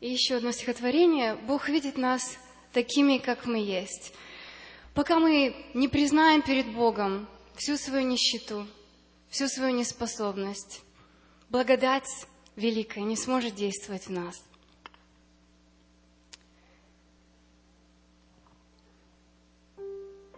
И 0.00 0.10
еще 0.10 0.36
одно 0.36 0.52
стихотворение. 0.52 1.34
Бог 1.34 1.68
видит 1.68 1.96
нас 1.96 2.36
такими, 2.72 3.18
как 3.18 3.46
мы 3.46 3.58
есть. 3.58 4.12
Пока 4.94 5.18
мы 5.18 5.54
не 5.74 5.88
признаем 5.88 6.42
перед 6.42 6.66
Богом 6.72 7.26
всю 7.54 7.76
свою 7.76 8.06
нищету, 8.06 8.66
всю 9.28 9.48
свою 9.48 9.74
неспособность, 9.74 10.82
благодать 11.48 12.08
великая 12.56 13.02
не 13.04 13.16
сможет 13.16 13.54
действовать 13.54 14.06
в 14.06 14.10
нас. 14.10 14.42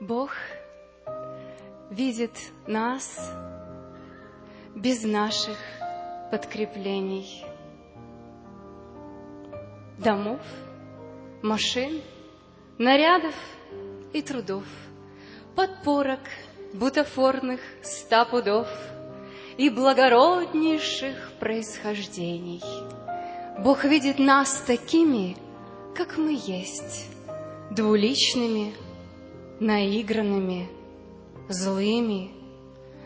Бог 0.00 0.32
видит 1.90 2.32
нас 2.66 3.18
без 4.74 5.02
наших 5.04 5.56
подкреплений, 6.30 7.44
домов, 9.98 10.40
машин, 11.42 12.02
нарядов 12.78 13.34
и 14.12 14.22
трудов, 14.22 14.64
подпорок, 15.54 16.20
бутафорных 16.72 17.60
ста 17.82 18.24
пудов 18.24 18.68
и 19.56 19.70
благороднейших 19.70 21.32
происхождений. 21.38 22.62
Бог 23.60 23.84
видит 23.84 24.18
нас 24.18 24.64
такими, 24.66 25.36
как 25.94 26.18
мы 26.18 26.36
есть, 26.44 27.08
двуличными, 27.70 28.74
наигранными, 29.60 30.68
злыми, 31.48 32.32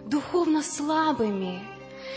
духовно 0.06 0.62
слабыми, 0.62 1.60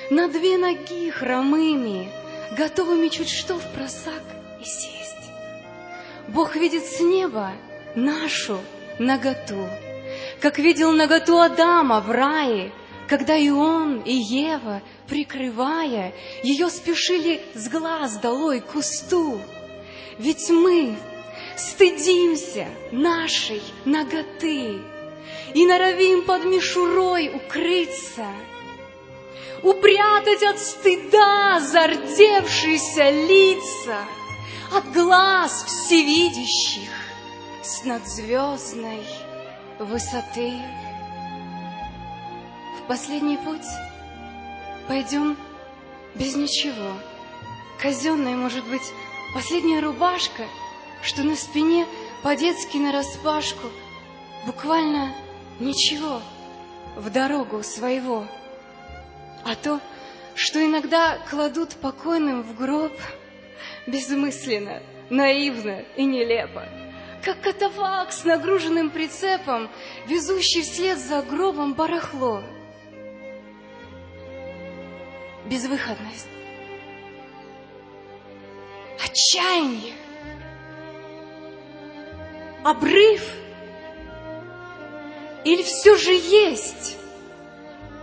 на 0.10 0.30
две 0.30 0.58
ноги 0.58 1.10
хромыми, 1.10 2.10
готовыми 2.58 3.10
чуть 3.10 3.30
что 3.30 3.60
в 3.60 3.74
просак 3.74 4.41
и 4.62 4.66
сесть. 4.66 5.32
Бог 6.28 6.56
видит 6.56 6.86
с 6.86 7.00
неба 7.00 7.54
нашу 7.96 8.60
наготу, 9.00 9.68
как 10.40 10.60
видел 10.60 10.92
наготу 10.92 11.40
Адама 11.40 12.00
в 12.00 12.12
рае, 12.12 12.72
когда 13.08 13.36
и 13.36 13.50
он, 13.50 14.02
и 14.02 14.14
Ева, 14.14 14.82
прикрывая, 15.08 16.14
ее 16.44 16.70
спешили 16.70 17.42
с 17.56 17.68
глаз 17.70 18.18
долой 18.18 18.62
кусту. 18.62 19.42
Ведь 20.18 20.50
мы 20.50 20.96
стыдимся 21.58 22.68
нашей 22.92 23.62
наготы 23.84 24.80
и 25.54 25.66
норовим 25.66 26.24
под 26.24 26.46
мишурой 26.46 27.32
укрыться, 27.36 28.28
упрятать 29.64 30.44
от 30.44 30.60
стыда 30.60 31.60
зардевшиеся 31.60 33.10
лица 33.10 34.06
от 34.72 34.92
глаз 34.94 35.64
всевидящих 35.66 36.90
с 37.64 37.84
надзвездной 37.84 39.06
высоты. 39.80 40.54
В 42.80 42.88
последний 42.88 43.38
путь 43.38 43.68
пойдем 44.88 45.38
без 46.16 46.36
ничего. 46.36 46.94
Казенная, 47.82 48.36
может 48.36 48.66
быть, 48.66 48.94
последняя 49.34 49.80
рубашка— 49.80 50.46
что 51.02 51.24
на 51.24 51.36
спине 51.36 51.88
по-детски 52.24 52.78
нараспашку 52.78 53.68
буквально 54.46 55.14
ничего 55.60 56.22
в 56.96 57.10
дорогу 57.10 57.64
своего. 57.64 58.26
А 59.44 59.56
то, 59.56 59.80
что 60.36 60.64
иногда 60.64 61.18
кладут 61.30 61.76
покойным 61.76 62.44
в 62.44 62.56
гроб, 62.56 62.94
безмысленно, 63.88 64.82
наивно 65.10 65.84
и 65.96 66.06
нелепо, 66.06 66.64
как 67.24 67.42
катафалк 67.42 68.12
с 68.12 68.24
нагруженным 68.24 68.90
прицепом, 68.90 69.70
везущий 70.08 70.62
вслед 70.62 70.98
за 70.98 71.22
гробом 71.22 71.74
барахло. 71.74 72.44
Безвыходность. 75.46 76.28
Отчаяние 79.04 79.94
обрыв? 82.64 83.24
Или 85.44 85.64
все 85.64 85.98
же 85.98 86.12
есть 86.12 86.98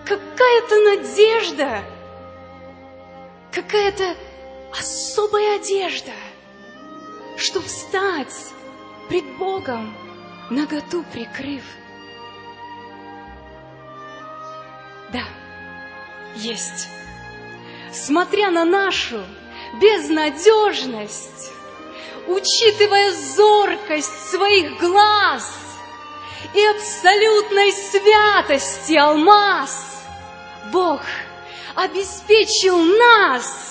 какая-то 0.05 0.77
надежда, 0.81 1.83
какая-то 3.53 4.17
особая 4.73 5.57
одежда, 5.57 6.13
чтобы 7.37 7.67
встать 7.67 8.53
пред 9.09 9.25
Богом, 9.37 9.97
наготу 10.51 11.05
прикрыв? 11.13 11.63
Да, 15.13 15.25
есть. 16.37 16.89
Смотря 17.93 18.51
на 18.51 18.65
нашу 18.65 19.23
безнадежность, 19.81 21.51
учитывая 22.27 23.13
зоркость 23.13 24.31
своих 24.31 24.79
глаз 24.79 25.51
и 26.55 26.65
абсолютной 26.67 27.73
святости 27.73 28.95
алмаз, 28.95 30.05
Бог 30.71 31.01
обеспечил 31.75 32.77
нас 32.77 33.69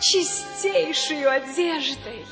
чистейшей 0.00 1.24
одеждой. 1.26 2.26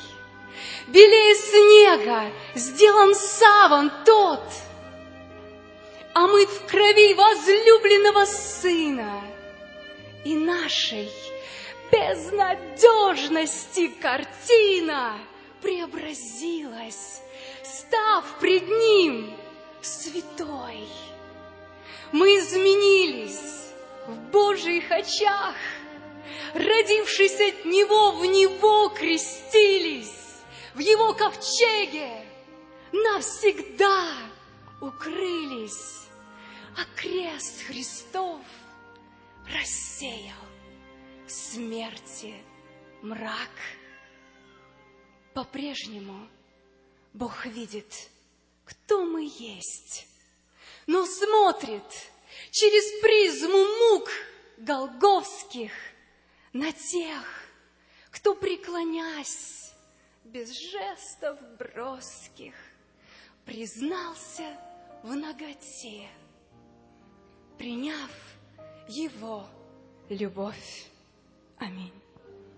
Белее 0.89 1.35
снега 1.35 2.33
сделан 2.55 3.15
саван 3.15 3.93
тот, 4.05 4.43
омыт 6.15 6.49
в 6.49 6.67
крови 6.67 7.15
возлюбленного 7.15 8.25
сына 8.25 9.23
и 10.25 10.35
нашей 10.35 11.11
безнадежности 11.93 13.89
картина— 14.01 15.19
преобразилась, 15.63 17.21
став 17.63 18.25
пред 18.41 18.69
Ним 18.69 19.37
святой. 19.83 20.89
Мы 22.13 22.39
изменились 22.39 23.71
в 24.07 24.17
Божьих 24.31 24.91
очах, 24.91 25.55
родившись 26.55 27.41
от 27.41 27.65
Него, 27.65 28.13
в 28.13 28.25
Него 28.27 28.89
крестились, 28.91 30.13
в 30.75 30.79
Его 30.79 31.15
ковчеге 31.15 32.25
навсегда 32.93 34.15
укрылись, 34.81 36.07
а 36.77 36.85
крест 36.97 37.63
Христов 37.67 38.41
рассеял 39.53 40.35
смерти 41.27 42.35
мрак. 43.03 43.51
По-прежнему 45.35 46.29
Бог 47.13 47.47
видит, 47.47 48.09
кто 48.65 49.05
мы 49.05 49.25
есть, 49.39 50.07
но 50.87 51.07
смотрит 51.07 51.85
через 52.51 53.01
призму 53.01 53.59
мук 53.59 54.11
голговских 54.59 55.73
на 56.53 56.73
тех, 56.73 57.25
кто, 58.11 58.35
преклонясь 58.35 59.73
без 60.25 60.51
жестов 60.51 61.39
броских, 61.59 62.55
признался 63.45 64.57
в 65.03 65.15
ноготе, 65.15 66.09
приняв 67.59 68.11
его 68.89 69.47
любовь. 70.09 70.91
Аминь. 71.59 71.93